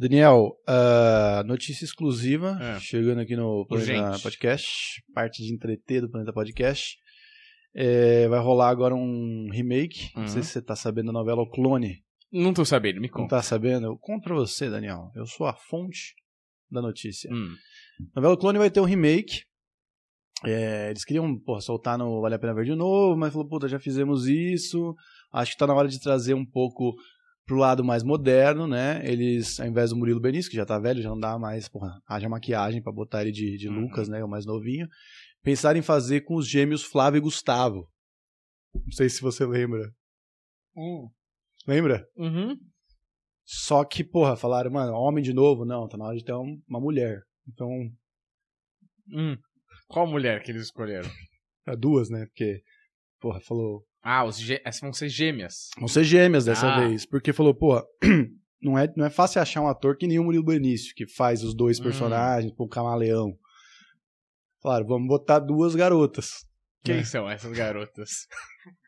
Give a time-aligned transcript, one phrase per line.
[0.00, 2.80] Daniel, uh, notícia exclusiva, É.
[2.80, 4.22] chegando aqui no Planeta Urgente.
[4.22, 6.96] Podcast, parte de entreter do Planeta Podcast.
[7.74, 10.10] É, vai rolar agora um remake.
[10.16, 10.28] Não Uhum.
[10.28, 12.02] sei se você tá sabendo da novela O Clone.
[12.32, 13.36] Não tô sabendo, me Não conta.
[13.36, 13.88] tá sabendo?
[13.88, 15.10] Eu conto pra você, Daniel.
[15.14, 16.14] Eu sou a fonte
[16.70, 17.30] da notícia.
[17.30, 17.54] Hum.
[18.16, 19.42] Novela O Clone vai ter um remake.
[20.46, 23.68] É, eles queriam porra, soltar no Vale a Pena Ver de novo, mas falou, puta,
[23.68, 24.94] já fizemos isso.
[25.30, 26.94] Acho que tá na hora de trazer um pouco
[27.50, 29.00] pro lado mais moderno, né?
[29.04, 32.00] Eles, ao invés do Murilo Benício, que já tá velho, já não dá mais, porra,
[32.06, 33.80] haja maquiagem pra botar ele de, de Uhum.
[33.80, 34.22] Lucas, né?
[34.22, 34.86] O mais novinho.
[35.42, 37.88] Pensaram em fazer com os gêmeos Flávio e Gustavo.
[38.72, 39.90] Não sei se você lembra.
[41.66, 42.06] Lembra?
[42.16, 42.56] Uhum.
[43.44, 45.64] Só que, porra, falaram, mano, homem de novo?
[45.64, 47.20] Não, tá na hora de ter um- uma mulher.
[47.48, 47.68] Então,
[49.12, 49.36] Hum.
[49.88, 51.08] Qual mulher que eles escolheram?
[51.80, 52.26] duas, né?
[52.26, 52.62] Porque,
[53.20, 55.68] porra, falou, Ah, os gê- essas vão ser gêmeas.
[55.78, 56.80] Vão ser gêmeas dessa Ah.
[56.80, 57.04] vez.
[57.04, 57.82] Porque falou, pô,
[58.62, 61.44] não é, não é fácil achar um ator que nem o Murilo Benício, que faz
[61.44, 61.82] os dois Hum.
[61.84, 63.36] personagens, pô, o camaleão.
[64.62, 66.46] Claro, vamos botar duas garotas.
[66.82, 67.04] Quem né?
[67.04, 68.26] são essas garotas?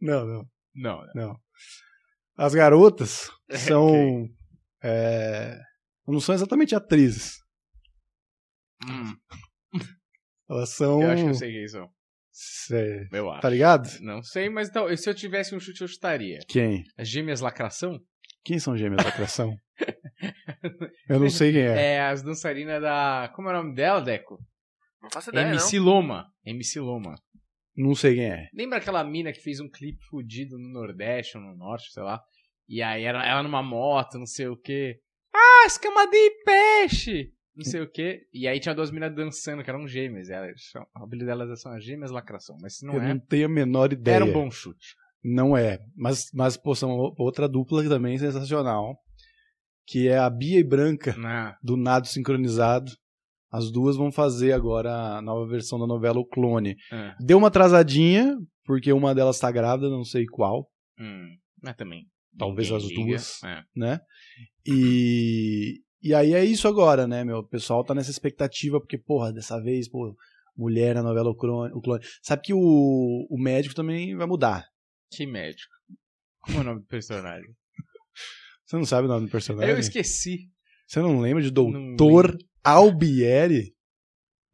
[0.00, 1.12] Não, não, Não, né?
[1.14, 1.40] não.
[2.36, 4.28] As garotas são.
[4.82, 5.58] é,
[6.06, 7.38] não são exatamente atrizes.
[8.88, 9.14] Hum,
[10.48, 11.02] Elas são.
[11.02, 11.90] eu acho que eu sei quem são.
[12.42, 13.42] Cê- Eu acho.
[13.42, 13.86] tá ligado?
[14.00, 16.38] Não sei, mas então, se eu tivesse um chute, eu chutaria.
[16.48, 16.84] Quem?
[16.96, 18.00] As gêmeas lacração?
[18.42, 19.54] Quem são gêmeas da criação?
[21.06, 21.94] eu não sei quem é.
[21.96, 22.00] É.
[22.00, 23.30] as dançarinas da.
[23.36, 24.38] Como é o nome dela, Deco?
[25.02, 26.26] Não faço ideia, MC Loma.
[26.46, 27.14] MC Loma.
[27.76, 28.48] Não sei quem é.
[28.54, 32.22] Lembra aquela mina que fez um clipe fudido no Nordeste ou no Norte, sei lá?
[32.66, 34.98] E aí era ela numa moto, não sei o quê.
[35.34, 37.32] Ah, escama de peixe!
[37.56, 38.22] Não sei o quê.
[38.32, 40.30] E aí tinha duas minas dançando, que eram gêmeas.
[40.30, 42.56] Elas, são- a habilidade delas são as gêmeas lacração.
[42.60, 44.16] Mas se não eu é, não tenho a menor ideia.
[44.16, 44.94] era um bom chute.
[45.22, 45.78] Não é.
[45.96, 48.96] Mas, mas pô, são outra dupla também sensacional.
[49.86, 52.90] Que é a Bia e Branca, Ah, do Nado Sincronizado.
[53.52, 56.76] As duas vão fazer agora a nova versão da novela O Clone.
[56.92, 62.06] ah, Deu uma atrasadinha, porque uma delas tá grávida, não sei qual, hum, mas também.
[62.38, 63.42] Talvez as duas.
[63.42, 63.62] É.
[63.74, 64.00] né?
[64.64, 67.38] E, e aí é isso agora, né, meu?
[67.38, 70.14] O pessoal tá nessa expectativa, porque, porra, dessa vez, pô,
[70.56, 71.72] mulher na novela O Clone.
[71.74, 72.04] O Clone.
[72.22, 74.64] Sabe que o, o médico também vai mudar.
[75.12, 75.72] Que médico.
[76.42, 77.50] Como é o nome do personagem?
[78.66, 79.70] Você não sabe o nome do personagem?
[79.70, 80.48] Eu esqueci.
[80.86, 83.74] Você não lembra de Doutor Albieri?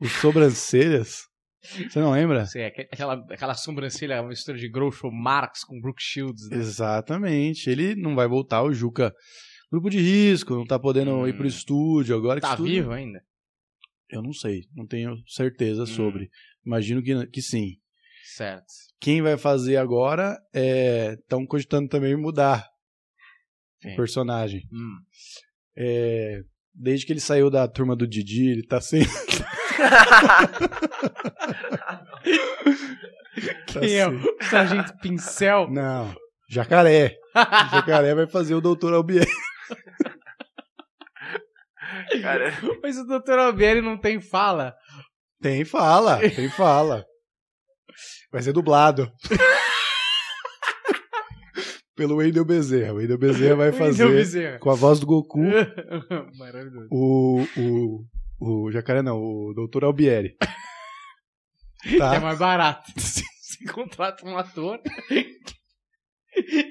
[0.00, 1.22] Os sobrancelhas?
[1.90, 2.46] Você não lembra?
[2.46, 6.48] Sei, aque- aquela, aquela sobrancelha, uma mistura de Groucho Marx com Brooke Shields.
[6.48, 6.58] né?
[6.58, 7.68] Exatamente.
[7.70, 9.12] Ele não vai voltar, o Juca.
[9.70, 11.26] Grupo de risco, não tá podendo Hum.
[11.28, 12.40] ir pro estúdio agora.
[12.40, 13.20] que Tá estúdio- vivo ainda?
[14.08, 15.86] Eu não sei, não tenho certeza Hum.
[15.86, 16.30] sobre.
[16.64, 17.72] Imagino que, que sim.
[18.36, 18.64] Certo.
[19.00, 21.14] Quem vai fazer agora é.
[21.14, 22.66] Estão cogitando também mudar
[23.82, 23.92] Sim.
[23.92, 24.62] o personagem.
[24.72, 24.96] Hum.
[25.76, 26.40] É,
[26.78, 29.02] Desde que ele saiu da turma do Didi, ele tá sem.
[29.02, 29.06] tá
[33.66, 35.70] Quem é sem- o Sargento Pincel?
[35.70, 36.14] Não,
[36.50, 37.16] Jacaré.
[37.34, 39.26] O Jacaré vai fazer o Doutor Albieri.
[42.26, 42.50] Cara,
[42.82, 43.38] Mas o Dr.
[43.38, 44.74] Albieri não tem fala.
[45.40, 47.04] Tem fala, tem fala.
[48.32, 49.08] Vai ser dublado.
[51.94, 52.92] Pelo Wendel Bezerra.
[52.92, 54.58] O Wendel Bezerra vai fazer Bezerra.
[54.58, 55.38] com a voz do Goku
[56.36, 56.88] Maravilhoso.
[56.90, 58.04] o, o,
[58.66, 60.36] o Jacaré não, o Doutor Albieri.
[61.82, 62.20] Que é Tá?
[62.20, 62.90] mais barato.
[62.96, 63.22] Você
[63.72, 64.78] contrata um ator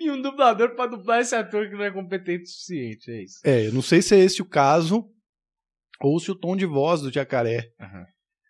[0.00, 3.10] e um dublador pra dublar esse ator que não é competente o suficiente.
[3.10, 3.38] É isso.
[3.44, 5.08] É, eu não sei se é esse o caso
[6.00, 8.04] ou se o tom de voz do Jacaré Aham.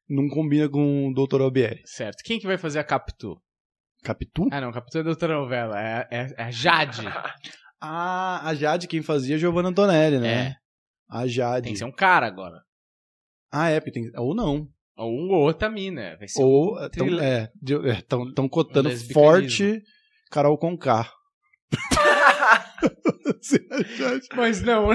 [0.08, 1.82] não combina com o Doutor Albieri.
[1.84, 2.22] Certo.
[2.24, 3.36] Quem que vai fazer a Capitu?
[4.02, 4.48] Capitu?
[4.52, 4.70] Ah, não.
[4.72, 5.80] Capitu é da outra novela.
[5.80, 7.02] É, é, é a Jade.
[7.86, 10.32] Ah, a Jade, quem fazia é Giovanna Antonelli, né?
[10.46, 10.54] É.
[11.10, 11.64] A Jade.
[11.64, 12.62] Tem que ser um cara agora.
[13.52, 14.10] Ah, é, tem...
[14.16, 14.66] ou não.
[14.96, 16.16] Ou um ou outra mina.
[16.16, 19.82] Vai ser Ou um estão é, de- é, tão- tão cotando Um forte
[20.30, 21.12] Carol Conká.
[23.52, 24.34] É.
[24.36, 24.88] Mas não.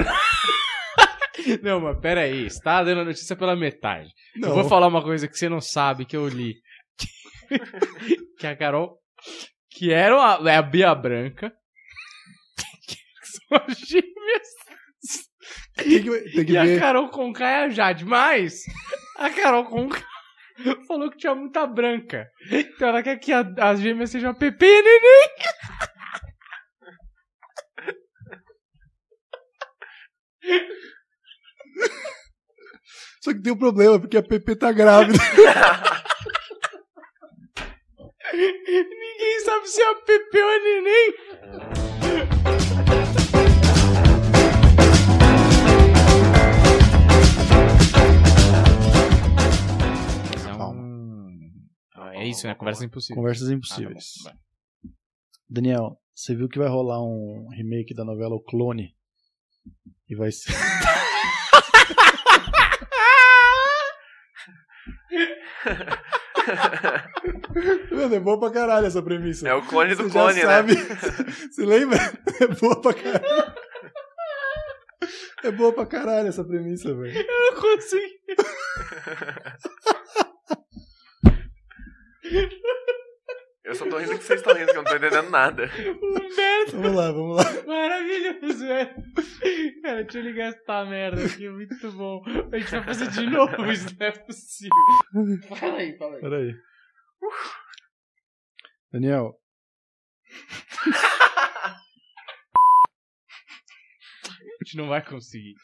[1.62, 2.48] não, mas peraí.
[2.50, 4.10] Você tá dando a notícia pela metade.
[4.36, 4.48] Não.
[4.50, 6.54] Eu vou falar uma coisa que você não sabe, que eu li.
[8.38, 8.98] que a Carol.
[9.70, 11.52] Que era uma, é a Bia Branca.
[12.86, 12.96] que
[13.26, 14.48] são as gêmeas.
[15.76, 16.78] Tem que, tem que E a ver.
[16.80, 18.04] Carol Conká é a Jade.
[18.04, 18.60] Mas
[19.16, 20.04] a Carol Conká
[20.86, 22.28] falou que tinha muita branca.
[22.50, 25.30] Então ela quer que a- as gêmeas sejam a Pepe e a Neném.
[33.40, 35.18] que tem um problema, porque a Pepe tá grávida.
[38.32, 41.14] Ninguém sabe se é a Pepe é ou a neném.
[51.96, 52.54] É, ah, é isso, né?
[52.54, 53.16] Conversas impossíveis.
[53.16, 54.04] Conversas impossíveis.
[54.26, 54.36] Ah, tá
[55.48, 58.94] Daniel, você viu que vai rolar um remake da novela O Clone?
[60.08, 60.52] E vai ser.
[67.92, 69.48] Mano, é boa pra caralho essa premissa.
[69.48, 70.54] É o clone do Você clone, já né?
[70.54, 70.74] sabe.
[71.52, 71.98] Você lembra?
[72.40, 73.52] É boa pra caralho.
[75.42, 77.18] É boa pra caralho essa premissa, velho.
[77.18, 78.20] Eu não consegui.
[83.70, 85.66] Eu só tô rindo que vocês estão rindo, que eu não tô entendendo nada.
[85.66, 87.44] Humberto, Vamos lá, vamos lá.
[87.68, 88.94] maravilhoso, velho.
[89.80, 92.20] Cara, deixa eu ligar essa merda aqui, muito bom.
[92.52, 94.74] A gente vai fazer de novo, isso não é possível.
[95.56, 96.20] Fala aí, fala aí.
[96.20, 96.54] Peraí.
[98.92, 99.40] Daniel.
[104.42, 105.54] A gente não vai conseguir.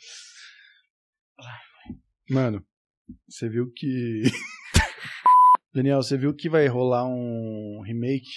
[2.30, 2.64] Mano,
[3.28, 4.22] você viu que.
[5.76, 8.30] Daniel, você viu que vai rolar um remake?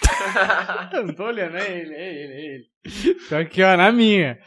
[0.94, 2.64] Eu não tô olhando, é ele, é ele, é ele.
[3.28, 4.38] Tô aqui, ó, na minha.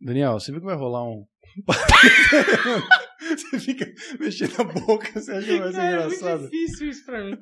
[0.00, 1.26] Daniel, você viu que vai rolar um.
[3.20, 6.42] você fica mexendo a boca, você acha que vai ser Cara, é muito engraçado?
[6.44, 7.36] difícil isso pra mim.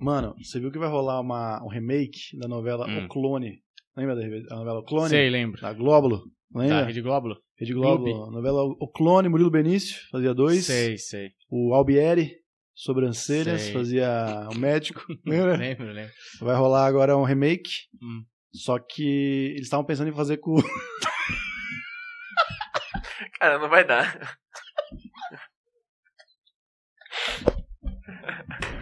[0.00, 3.04] Mano, você viu que vai rolar uma, um remake da novela Hum.
[3.04, 3.62] O Clone?
[3.96, 5.10] Lembra da, novela O Clone?
[5.10, 5.60] Sei, lembro.
[5.60, 6.24] Da Glóbulo?
[6.52, 6.80] Lembra?
[6.80, 7.36] Da Rede Glóbulo?
[7.56, 8.32] Rede Globo.
[8.32, 10.66] Novela O Clone, Murilo Benício, fazia dois.
[10.66, 11.30] Sei, sei.
[11.54, 12.38] O Albieri,
[12.74, 13.74] sobrancelhas, Sei.
[13.74, 15.04] fazia o médico.
[15.26, 15.54] Lembra?
[15.54, 16.10] Lembro, lembro.
[16.40, 17.72] Vai rolar agora um remake.
[18.02, 18.24] Hum.
[18.54, 20.56] Só que eles estavam pensando em fazer com.
[23.38, 24.38] Cara, não vai dar.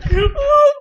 [0.06, 0.78] O